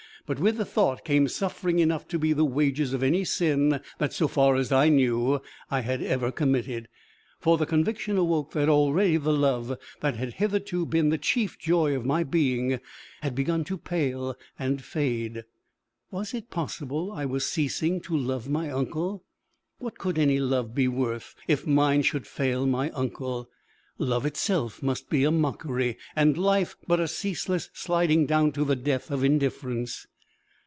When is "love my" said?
18.15-18.69